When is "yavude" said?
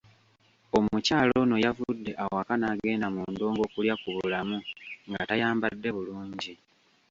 1.65-2.11